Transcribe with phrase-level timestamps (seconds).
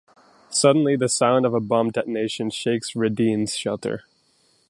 [0.49, 4.03] Suddenly, the sound of a bomb detonation shakes Radin's shelter.